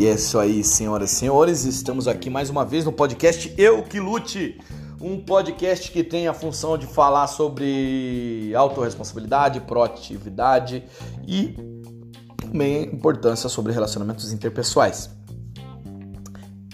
[0.00, 1.64] E é isso aí, senhoras e senhores.
[1.66, 4.58] Estamos aqui mais uma vez no podcast Eu Que Lute.
[4.98, 10.82] Um podcast que tem a função de falar sobre autorresponsabilidade, proatividade
[11.28, 11.54] e
[12.40, 15.10] também importância sobre relacionamentos interpessoais.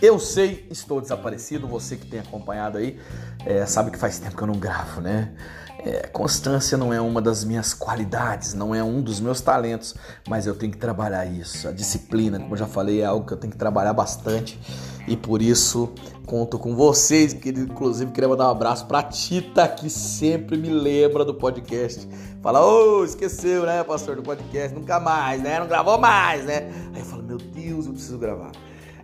[0.00, 1.66] Eu sei, estou desaparecido.
[1.66, 2.98] Você que tem acompanhado aí
[3.46, 5.32] é, sabe que faz tempo que eu não gravo, né?
[5.78, 9.94] É, constância não é uma das minhas qualidades, não é um dos meus talentos,
[10.28, 11.68] mas eu tenho que trabalhar isso.
[11.68, 14.58] A disciplina, como eu já falei, é algo que eu tenho que trabalhar bastante
[15.06, 15.92] e por isso
[16.26, 17.32] conto com vocês.
[17.32, 22.06] Que, inclusive, queria mandar um abraço pra Tita, que sempre me lembra do podcast.
[22.42, 24.76] Fala, ô, oh, esqueceu, né, pastor, do podcast?
[24.76, 25.60] Nunca mais, né?
[25.60, 26.70] Não gravou mais, né?
[26.92, 28.50] Aí eu falo, meu Deus, eu preciso gravar.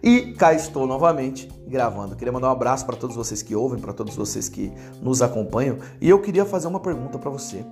[0.03, 2.17] E cá estou novamente gravando.
[2.17, 5.79] Queria mandar um abraço para todos vocês que ouvem, para todos vocês que nos acompanham.
[6.01, 7.65] E eu queria fazer uma pergunta para você.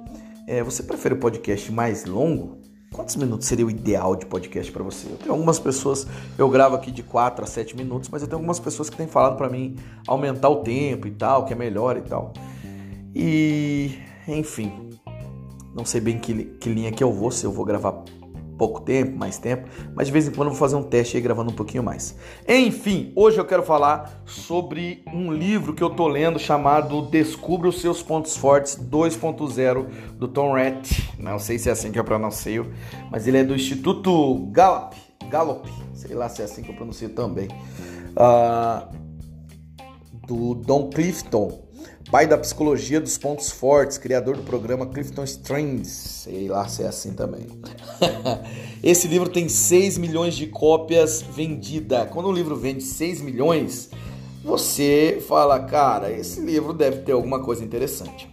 [0.47, 2.59] É, você prefere o podcast mais longo?
[2.95, 5.09] Quantos minutos seria o ideal de podcast para você?
[5.09, 6.07] Eu tenho algumas pessoas,
[6.37, 9.07] eu gravo aqui de 4 a 7 minutos, mas eu tenho algumas pessoas que têm
[9.07, 12.33] falado para mim aumentar o tempo e tal, que é melhor e tal.
[13.15, 14.91] E, enfim,
[15.75, 18.05] não sei bem que, que linha que eu vou, se eu vou gravar
[18.61, 21.23] pouco tempo, mais tempo, mas de vez em quando eu vou fazer um teste aí
[21.23, 22.15] gravando um pouquinho mais.
[22.47, 27.81] Enfim, hoje eu quero falar sobre um livro que eu tô lendo chamado Descubra os
[27.81, 30.91] seus pontos fortes 2.0 do Tom Rath.
[31.19, 32.71] Não sei se é assim que eu pronuncio,
[33.11, 34.95] mas ele é do Instituto Gallup,
[35.31, 37.49] Gallup, sei lá se é assim que eu pronuncio também.
[38.11, 38.95] Uh,
[40.27, 41.71] do Don Clifton
[42.11, 46.89] pai da psicologia dos pontos fortes, criador do programa Clifton Strings, sei lá se é
[46.89, 47.47] assim também.
[48.83, 52.09] Esse livro tem 6 milhões de cópias vendidas.
[52.11, 53.91] Quando um livro vende 6 milhões,
[54.43, 58.31] você fala, cara, esse livro deve ter alguma coisa interessante.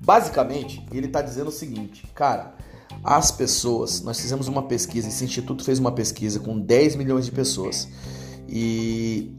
[0.00, 2.54] Basicamente, ele está dizendo o seguinte, cara,
[3.02, 7.32] as pessoas, nós fizemos uma pesquisa, esse instituto fez uma pesquisa com 10 milhões de
[7.32, 7.88] pessoas
[8.48, 9.32] e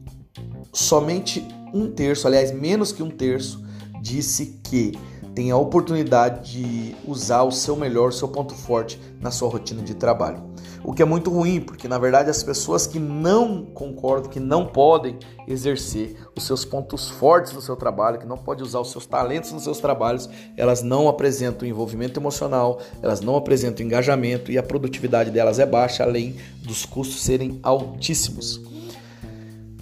[0.72, 3.64] somente um terço, aliás, menos que um terço,
[4.02, 4.94] disse que
[5.38, 9.84] tem a oportunidade de usar o seu melhor, o seu ponto forte na sua rotina
[9.84, 10.42] de trabalho.
[10.84, 14.66] O que é muito ruim, porque na verdade as pessoas que não concordam, que não
[14.66, 15.16] podem
[15.48, 19.52] exercer os seus pontos fortes no seu trabalho, que não podem usar os seus talentos
[19.52, 20.28] nos seus trabalhos,
[20.58, 26.04] elas não apresentam envolvimento emocional, elas não apresentam engajamento e a produtividade delas é baixa,
[26.04, 28.60] além dos custos serem altíssimos.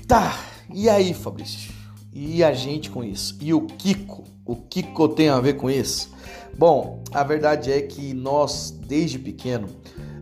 [0.05, 0.37] Tá,
[0.69, 1.74] e aí, Fabrício?
[2.15, 3.37] E a gente com isso?
[3.41, 4.23] E o Kiko?
[4.45, 6.09] O Kiko tem a ver com isso?
[6.57, 9.67] Bom, a verdade é que nós, desde pequeno,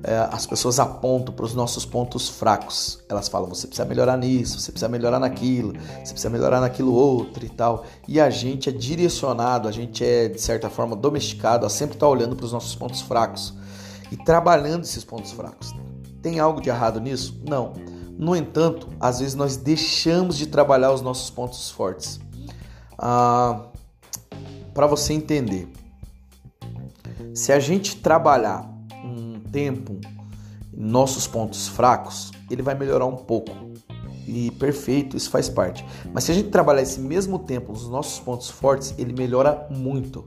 [0.04, 3.00] é, as pessoas apontam para os nossos pontos fracos.
[3.08, 7.46] Elas falam: você precisa melhorar nisso, você precisa melhorar naquilo, você precisa melhorar naquilo outro
[7.46, 7.86] e tal.
[8.08, 12.08] E a gente é direcionado, a gente é, de certa forma, domesticado a sempre estar
[12.08, 13.54] olhando para os nossos pontos fracos
[14.12, 15.72] e trabalhando esses pontos fracos.
[16.24, 17.40] Tem algo de errado nisso?
[17.48, 17.93] Não.
[18.18, 22.20] No entanto, às vezes nós deixamos de trabalhar os nossos pontos fortes.
[22.98, 23.66] Ah,
[24.74, 25.68] Para você entender,
[27.34, 28.68] se a gente trabalhar
[29.04, 30.00] um tempo
[30.74, 33.52] em nossos pontos fracos, ele vai melhorar um pouco.
[34.26, 35.86] E perfeito, isso faz parte.
[36.14, 40.26] Mas se a gente trabalhar esse mesmo tempo nos nossos pontos fortes, ele melhora muito.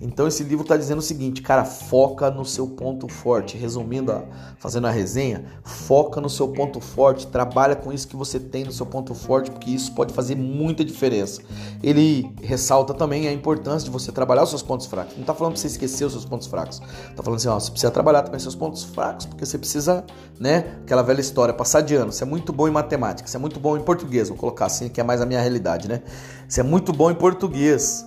[0.00, 3.56] Então esse livro está dizendo o seguinte, cara, foca no seu ponto forte.
[3.56, 4.24] Resumindo, a,
[4.58, 8.72] fazendo a resenha, foca no seu ponto forte, trabalha com isso que você tem no
[8.72, 11.42] seu ponto forte, porque isso pode fazer muita diferença.
[11.82, 15.14] Ele ressalta também a importância de você trabalhar os seus pontos fracos.
[15.14, 16.80] Não está falando para você esquecer os seus pontos fracos.
[17.10, 20.04] Está falando assim, ó, você precisa trabalhar também seus pontos fracos, porque você precisa,
[20.38, 22.12] né, aquela velha história, passar de ano.
[22.12, 24.88] Você é muito bom em matemática, você é muito bom em português, vou colocar assim,
[24.88, 26.02] que é mais a minha realidade, né?
[26.48, 28.04] Você é muito bom em português.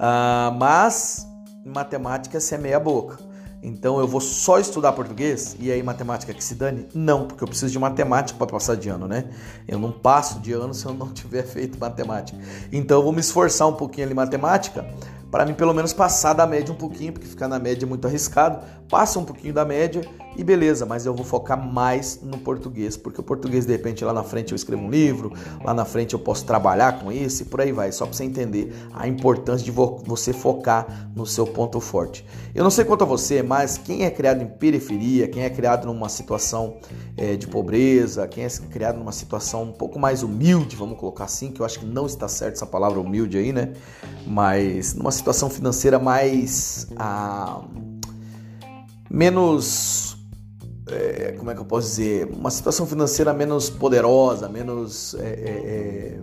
[0.00, 1.28] Uh, mas
[1.62, 3.18] em matemática você é meia boca.
[3.62, 6.88] Então eu vou só estudar português e aí matemática que se dane?
[6.94, 9.26] Não, porque eu preciso de matemática para passar de ano, né?
[9.68, 12.38] Eu não passo de ano se eu não tiver feito matemática.
[12.72, 14.86] Então eu vou me esforçar um pouquinho ali em matemática
[15.30, 18.06] para mim pelo menos passar da média um pouquinho, porque ficar na média é muito
[18.06, 18.64] arriscado.
[18.88, 20.02] Passa um pouquinho da média
[20.36, 24.12] e beleza, mas eu vou focar mais no português, porque o português de repente lá
[24.12, 25.32] na frente eu escrevo um livro,
[25.64, 28.24] lá na frente eu posso trabalhar com isso e por aí vai, só para você
[28.24, 32.24] entender a importância de você focar no seu ponto forte.
[32.54, 35.86] Eu não sei quanto a você, mas quem é criado em periferia, quem é criado
[35.86, 36.78] numa situação
[37.16, 41.50] é, de pobreza, quem é criado numa situação um pouco mais humilde, vamos colocar assim,
[41.50, 43.72] que eu acho que não está certo essa palavra humilde aí, né?
[44.26, 46.86] Mas numa situação financeira mais.
[46.96, 47.62] Ah,
[49.08, 50.16] menos.
[50.88, 52.26] É, como é que eu posso dizer?
[52.26, 55.14] Uma situação financeira menos poderosa, menos.
[55.14, 56.20] É, é, é,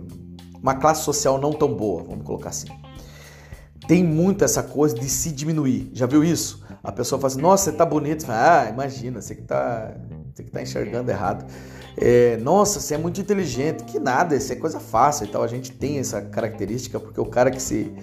[0.60, 2.66] uma classe social não tão boa, vamos colocar assim.
[3.86, 5.90] Tem muito essa coisa de se diminuir.
[5.94, 6.62] Já viu isso?
[6.82, 8.26] A pessoa fala assim: Nossa, você tá bonito.
[8.26, 9.94] Fala, ah, imagina, você que tá
[10.34, 11.46] Você que está enxergando errado.
[11.96, 13.84] É, nossa, você é muito inteligente.
[13.84, 15.42] Que nada, isso é coisa fácil e tal.
[15.42, 17.94] A gente tem essa característica porque o cara que se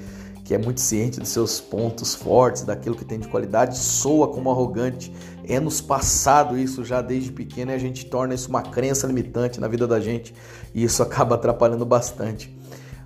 [0.45, 4.51] que é muito ciente dos seus pontos fortes, daquilo que tem de qualidade, soa como
[4.51, 5.12] arrogante.
[5.44, 9.59] É nos passado isso já desde pequeno e a gente torna isso uma crença limitante
[9.59, 10.36] na vida da gente
[10.74, 12.54] e isso acaba atrapalhando bastante.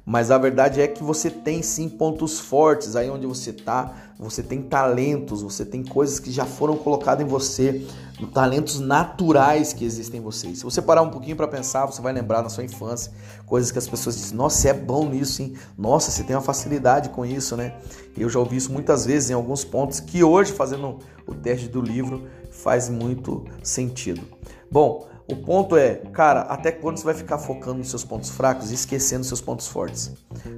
[0.05, 4.41] Mas a verdade é que você tem sim pontos fortes aí onde você está, você
[4.41, 7.85] tem talentos, você tem coisas que já foram colocadas em você,
[8.33, 10.53] talentos naturais que existem em você.
[10.55, 13.11] Se você parar um pouquinho para pensar, você vai lembrar na sua infância
[13.45, 15.53] coisas que as pessoas dizem: "Nossa, você é bom nisso, hein?
[15.77, 17.75] Nossa, você tem uma facilidade com isso, né?".
[18.17, 21.81] Eu já ouvi isso muitas vezes em alguns pontos que hoje fazendo o teste do
[21.81, 24.21] livro faz muito sentido.
[24.69, 28.71] Bom, o ponto é, cara, até quando você vai ficar focando nos seus pontos fracos
[28.71, 30.11] e esquecendo os seus pontos fortes?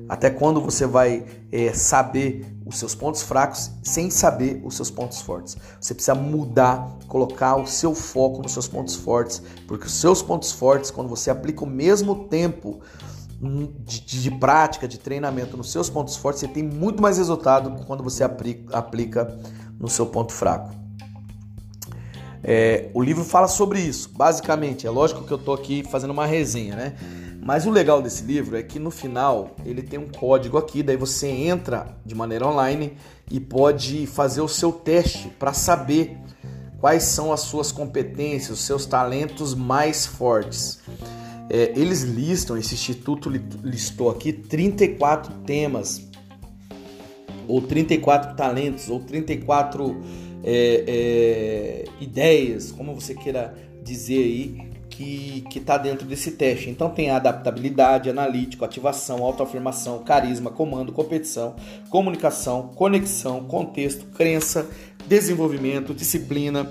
[0.08, 5.22] Até quando você vai é, saber os seus pontos fracos sem saber os seus pontos
[5.22, 5.58] fortes?
[5.80, 10.54] Você precisa mudar, colocar o seu foco nos seus pontos fortes, porque os seus pontos
[10.54, 12.80] fortes, quando você aplica o mesmo tempo
[13.42, 17.84] de, de, de prática, de treinamento nos seus pontos fortes, você tem muito mais resultado
[17.86, 19.38] quando você aplica
[19.78, 20.81] no seu ponto fraco.
[22.44, 24.88] É, o livro fala sobre isso, basicamente.
[24.88, 26.96] É lógico que eu estou aqui fazendo uma resenha, né?
[27.44, 30.96] Mas o legal desse livro é que no final ele tem um código aqui, daí
[30.96, 32.94] você entra de maneira online
[33.32, 36.18] e pode fazer o seu teste para saber
[36.80, 40.80] quais são as suas competências, os seus talentos mais fortes.
[41.50, 46.08] É, eles listam, esse instituto listou aqui 34 temas,
[47.48, 50.00] ou 34 talentos, ou 34
[50.44, 53.54] é, é, ideias, como você queira
[53.84, 56.70] dizer aí, que está dentro desse teste.
[56.70, 61.56] Então tem a adaptabilidade, analítico, ativação, autoafirmação, carisma, comando, competição,
[61.90, 64.70] comunicação, conexão, contexto, crença,
[65.08, 66.70] desenvolvimento, disciplina,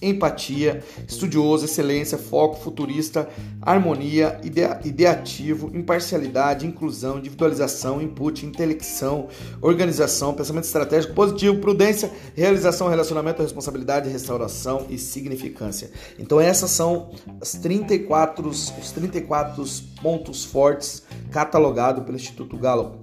[0.00, 3.28] empatia, estudioso, excelência, foco, futurista,
[3.60, 9.28] harmonia, idea, ideativo, imparcialidade, inclusão, individualização, input, intelecção,
[9.60, 15.90] organização, pensamento estratégico, positivo, prudência, realização, relacionamento, responsabilidade, restauração e significância.
[16.18, 17.10] Então essas são
[17.40, 19.64] as 34, os 34
[20.00, 22.98] pontos fortes catalogados pelo Instituto Gallup.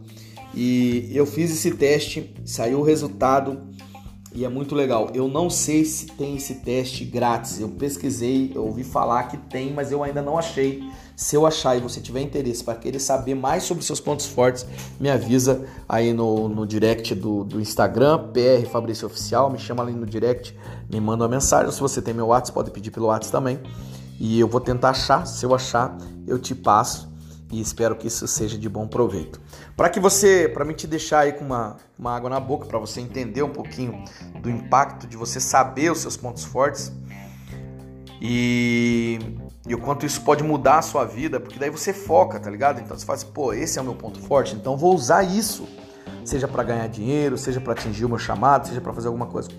[0.54, 3.62] E eu fiz esse teste, saiu o resultado
[4.36, 5.10] e é muito legal.
[5.14, 7.58] Eu não sei se tem esse teste grátis.
[7.58, 10.84] Eu pesquisei, eu ouvi falar que tem, mas eu ainda não achei.
[11.16, 14.66] Se eu achar e você tiver interesse para querer saber mais sobre seus pontos fortes,
[15.00, 19.94] me avisa aí no, no direct do, do Instagram, PR Fabrício Oficial, me chama ali
[19.94, 20.54] no direct,
[20.92, 21.72] me manda uma mensagem.
[21.72, 23.58] Se você tem meu WhatsApp, pode pedir pelo WhatsApp também.
[24.20, 25.26] E eu vou tentar achar.
[25.26, 25.98] Se eu achar,
[26.28, 27.15] eu te passo
[27.52, 29.40] e espero que isso seja de bom proveito.
[29.76, 32.80] Para que você, para me te deixar aí com uma, uma água na boca, para
[32.80, 34.04] você entender um pouquinho
[34.42, 36.92] do impacto de você saber os seus pontos fortes
[38.22, 39.20] e,
[39.68, 42.82] e o quanto isso pode mudar a sua vida, porque daí você foca, tá ligado?
[42.82, 45.68] Então você fala assim, pô, esse é o meu ponto forte, então vou usar isso,
[46.24, 49.50] seja para ganhar dinheiro, seja para atingir o meu chamado, seja para fazer alguma coisa.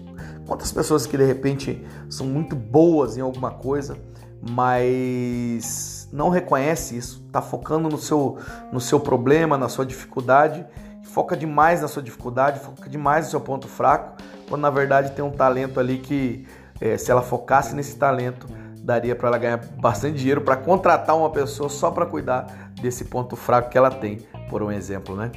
[0.47, 3.97] Quantas pessoas que de repente são muito boas em alguma coisa,
[4.41, 8.39] mas não reconhece isso, está focando no seu,
[8.73, 10.65] no seu problema, na sua dificuldade,
[11.03, 15.25] foca demais na sua dificuldade, foca demais no seu ponto fraco, quando na verdade tem
[15.25, 16.47] um talento ali que,
[16.81, 18.47] é, se ela focasse nesse talento,
[18.83, 23.35] daria para ela ganhar bastante dinheiro para contratar uma pessoa só para cuidar desse ponto
[23.35, 24.19] fraco que ela tem,
[24.49, 25.33] por um exemplo, né?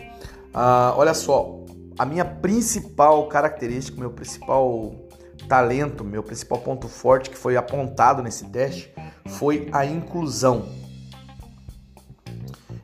[0.54, 1.64] Ah, olha só,
[1.98, 4.94] a minha principal característica, meu principal
[5.50, 8.94] talento, meu principal ponto forte que foi apontado nesse teste
[9.26, 10.70] foi a inclusão.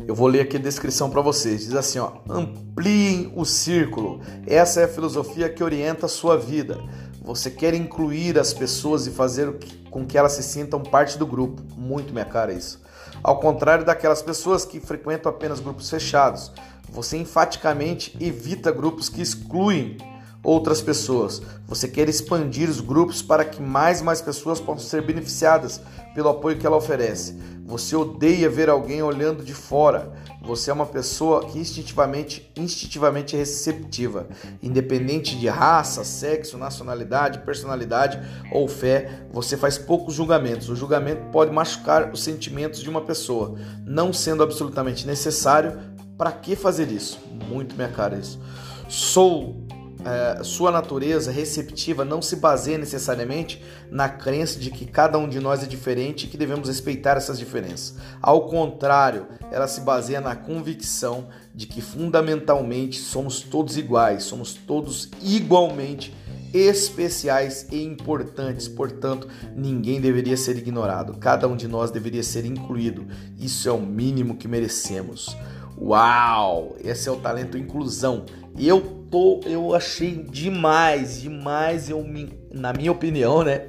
[0.08, 1.62] Eu vou ler aqui a descrição para vocês.
[1.62, 4.20] Diz assim, ó: ampliem o círculo.
[4.46, 6.78] Essa é a filosofia que orienta a sua vida.
[7.24, 9.58] Você quer incluir as pessoas e fazer
[9.90, 11.62] com que elas se sintam parte do grupo.
[11.76, 12.84] Muito minha cara isso.
[13.24, 16.52] Ao contrário daquelas pessoas que frequentam apenas grupos fechados,
[16.90, 19.98] você enfaticamente evita grupos que excluem
[20.46, 21.42] outras pessoas.
[21.68, 25.82] Você quer expandir os grupos para que mais e mais pessoas possam ser beneficiadas
[26.14, 27.36] pelo apoio que ela oferece.
[27.66, 30.14] Você odeia ver alguém olhando de fora.
[30.44, 34.28] Você é uma pessoa que instintivamente, instintivamente é receptiva,
[34.62, 38.22] independente de raça, sexo, nacionalidade, personalidade
[38.52, 39.26] ou fé.
[39.32, 40.70] Você faz poucos julgamentos.
[40.70, 45.96] O julgamento pode machucar os sentimentos de uma pessoa, não sendo absolutamente necessário.
[46.16, 47.20] Para que fazer isso?
[47.50, 48.40] Muito minha cara isso.
[48.88, 49.65] Sou
[50.06, 55.40] é, sua natureza receptiva não se baseia necessariamente na crença de que cada um de
[55.40, 57.96] nós é diferente e que devemos respeitar essas diferenças.
[58.22, 65.10] Ao contrário, ela se baseia na convicção de que fundamentalmente somos todos iguais, somos todos
[65.24, 66.14] igualmente
[66.54, 71.18] especiais e importantes, portanto, ninguém deveria ser ignorado.
[71.18, 73.06] Cada um de nós deveria ser incluído.
[73.38, 75.36] Isso é o mínimo que merecemos.
[75.78, 76.76] Uau!
[76.82, 78.26] Esse é o talento inclusão.
[78.58, 83.66] Eu tô, eu achei demais, demais, eu me, na minha opinião, né?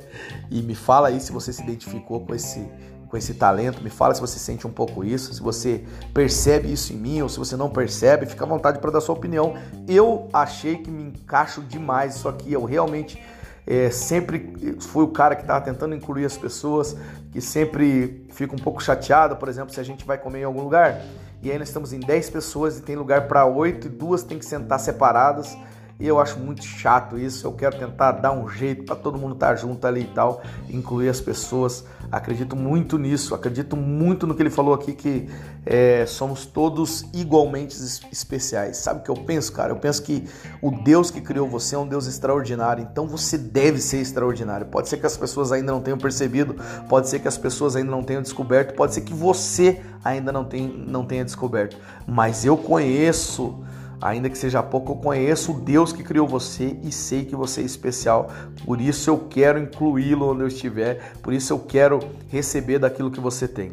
[0.50, 2.68] E me fala aí se você se identificou com esse
[3.06, 6.92] com esse talento, me fala se você sente um pouco isso, se você percebe isso
[6.92, 9.54] em mim ou se você não percebe, fica à vontade para dar sua opinião.
[9.86, 13.22] Eu achei que me encaixo demais isso aqui, eu realmente
[13.64, 16.96] é, sempre fui o cara que estava tentando incluir as pessoas,
[17.30, 20.62] que sempre fica um pouco chateado, por exemplo, se a gente vai comer em algum
[20.62, 21.00] lugar
[21.43, 24.38] e aí nós estamos em 10 pessoas e tem lugar para 8 e duas tem
[24.38, 25.57] que sentar separadas
[25.98, 27.46] e eu acho muito chato isso.
[27.46, 30.42] Eu quero tentar dar um jeito para todo mundo estar tá junto ali e tal,
[30.68, 31.84] incluir as pessoas.
[32.12, 35.28] Acredito muito nisso, acredito muito no que ele falou aqui, que
[35.64, 37.74] é, somos todos igualmente
[38.12, 38.76] especiais.
[38.76, 39.72] Sabe o que eu penso, cara?
[39.72, 40.28] Eu penso que
[40.60, 44.66] o Deus que criou você é um Deus extraordinário, então você deve ser extraordinário.
[44.66, 46.56] Pode ser que as pessoas ainda não tenham percebido,
[46.88, 50.46] pode ser que as pessoas ainda não tenham descoberto, pode ser que você ainda não
[50.86, 51.76] não tenha descoberto,
[52.06, 53.64] mas eu conheço
[54.06, 57.60] Ainda que seja pouco, eu conheço o Deus que criou você e sei que você
[57.60, 58.30] é especial.
[58.64, 61.12] Por isso eu quero incluí-lo onde eu estiver.
[61.20, 61.98] Por isso eu quero
[62.28, 63.72] receber daquilo que você tem.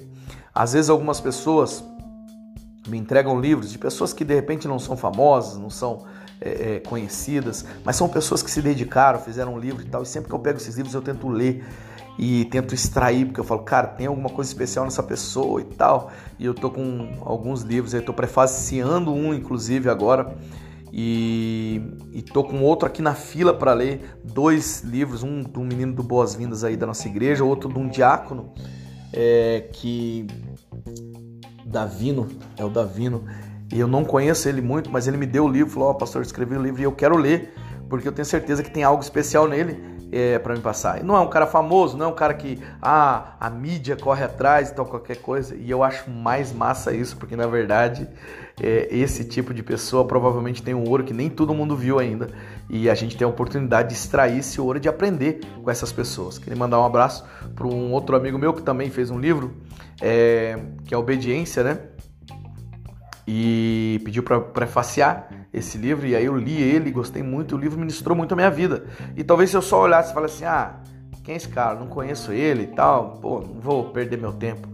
[0.51, 1.83] Às vezes algumas pessoas
[2.87, 6.03] me entregam livros de pessoas que de repente não são famosas, não são
[6.41, 10.01] é, é, conhecidas, mas são pessoas que se dedicaram, fizeram um livro e tal.
[10.01, 11.63] E sempre que eu pego esses livros eu tento ler
[12.17, 16.12] e tento extrair, porque eu falo, cara, tem alguma coisa especial nessa pessoa e tal.
[16.38, 20.36] E eu tô com alguns livros, eu tô prefaciando um, inclusive, agora.
[20.91, 25.91] E, e tô com outro aqui na fila para ler, dois livros, um do menino
[25.91, 28.53] do Boas-Vindas aí da nossa igreja, outro de um diácono,
[29.12, 30.27] é, que...
[31.65, 33.24] Davino, é o Davino,
[33.74, 35.96] e eu não conheço ele muito, mas ele me deu o livro, falou, ó, oh,
[35.96, 37.55] pastor, escrevi o livro e eu quero ler,
[37.89, 41.03] porque eu tenho certeza que tem algo especial nele é, para me passar.
[41.03, 44.70] Não é um cara famoso, não é um cara que ah, a mídia corre atrás
[44.70, 45.55] e tal, qualquer coisa.
[45.55, 48.08] E eu acho mais massa isso, porque na verdade
[48.62, 52.29] é, esse tipo de pessoa provavelmente tem um ouro que nem todo mundo viu ainda.
[52.70, 55.91] E a gente tem a oportunidade de extrair esse ouro e de aprender com essas
[55.91, 56.38] pessoas.
[56.38, 59.55] Queria mandar um abraço para um outro amigo meu que também fez um livro,
[60.00, 61.79] é, que é Obediência, né?
[63.27, 67.79] E pediu para prefaciar esse livro e aí eu li ele, gostei muito, o livro
[67.79, 68.85] ministrou muito a minha vida.
[69.15, 70.75] E talvez se eu só olhasse e falasse assim: "Ah,
[71.23, 71.79] quem é esse cara?
[71.79, 74.67] Não conheço ele e tal, pô, não vou perder meu tempo".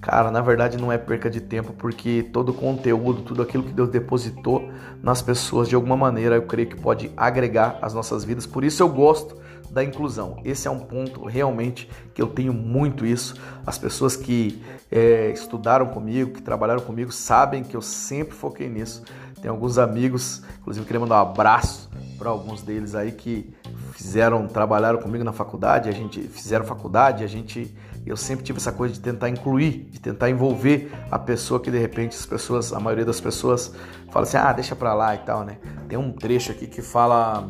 [0.00, 3.72] Cara, na verdade não é perca de tempo, porque todo o conteúdo, tudo aquilo que
[3.72, 4.68] Deus depositou
[5.00, 8.44] nas pessoas de alguma maneira, eu creio que pode agregar as nossas vidas.
[8.44, 9.36] Por isso eu gosto
[9.70, 10.40] da inclusão.
[10.44, 13.34] Esse é um ponto realmente que eu tenho muito isso.
[13.66, 19.02] As pessoas que é, estudaram comigo, que trabalharam comigo, sabem que eu sempre foquei nisso.
[19.40, 23.52] Tem alguns amigos, inclusive queria mandar um abraço para alguns deles aí que
[23.92, 28.72] fizeram, trabalharam comigo na faculdade, a gente fizeram faculdade, a gente eu sempre tive essa
[28.72, 32.80] coisa de tentar incluir, de tentar envolver a pessoa que de repente as pessoas, a
[32.80, 33.72] maioria das pessoas
[34.10, 35.58] fala assim: "Ah, deixa para lá" e tal, né?
[35.88, 37.48] Tem um trecho aqui que fala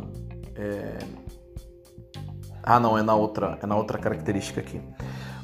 [0.55, 0.99] é...
[2.63, 4.81] Ah, não, é na outra, é na outra característica aqui.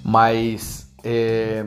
[0.04, 1.64] Mas é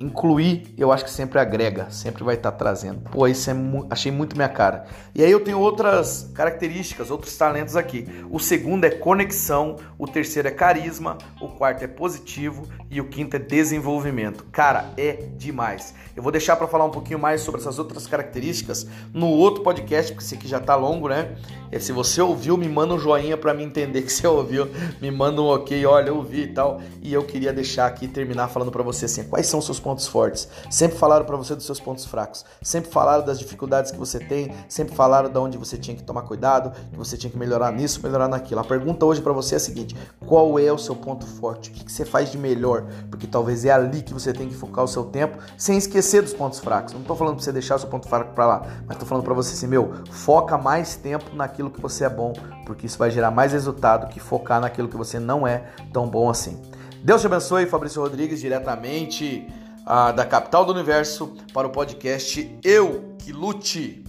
[0.00, 3.00] incluir, eu acho que sempre agrega, sempre vai estar tá trazendo.
[3.10, 4.86] Pô, isso é mu achei muito minha cara.
[5.14, 8.06] E aí eu tenho outras características, outros talentos aqui.
[8.30, 13.36] O segundo é conexão, o terceiro é carisma, o quarto é positivo e o quinto
[13.36, 14.44] é desenvolvimento.
[14.52, 15.94] Cara, é demais.
[16.16, 20.12] Eu vou deixar para falar um pouquinho mais sobre essas outras características no outro podcast,
[20.12, 21.36] porque esse aqui já tá longo, né?
[21.72, 24.68] E se você ouviu, me manda um joinha para me entender que você ouviu,
[25.00, 26.80] me manda um OK, olha, eu ouvi e tal.
[27.02, 30.06] E eu queria deixar aqui terminar falando para você assim, quais são os seus pontos
[30.06, 30.48] fortes.
[30.70, 32.44] Sempre falaram para você dos seus pontos fracos.
[32.62, 34.50] Sempre falaram das dificuldades que você tem.
[34.66, 38.00] Sempre falaram de onde você tinha que tomar cuidado, que você tinha que melhorar nisso,
[38.02, 38.60] melhorar naquilo.
[38.60, 39.94] A pergunta hoje para você é a seguinte:
[40.26, 41.68] qual é o seu ponto forte?
[41.68, 42.86] O que, você faz de melhor?
[43.10, 46.32] Porque talvez é ali que você tem que focar o seu tempo, sem esquecer dos
[46.32, 46.94] pontos fracos.
[46.94, 49.24] Não estou falando para você deixar o seu ponto fraco para lá, mas estou falando
[49.24, 52.32] para você assim, meu, foca mais tempo naquilo que você é bom,
[52.64, 56.30] porque isso vai gerar mais resultado que focar naquilo que você não é tão bom
[56.30, 56.60] assim.
[57.02, 59.46] Deus te abençoe, Fabrício Rodrigues, diretamente
[59.84, 64.04] da capital do universo para o podcast Eu Que Lute.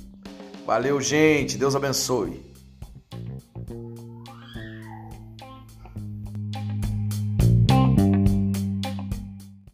[0.65, 1.57] Valeu, gente.
[1.57, 2.44] Deus abençoe.